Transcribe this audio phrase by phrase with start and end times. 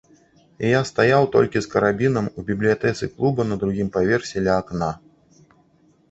[0.67, 4.89] І я стаяў толькі з карабінам у бібліятэцы клуба, на другім паверсе, ля акна.